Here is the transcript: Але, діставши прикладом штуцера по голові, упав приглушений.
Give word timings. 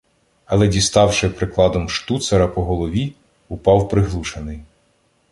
Але, 0.45 0.67
діставши 0.67 1.29
прикладом 1.29 1.89
штуцера 1.89 2.47
по 2.47 2.63
голові, 2.63 3.13
упав 3.49 3.89
приглушений. 3.89 4.59